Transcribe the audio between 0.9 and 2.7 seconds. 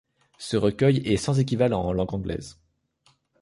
est sans équivalent en langue anglaise.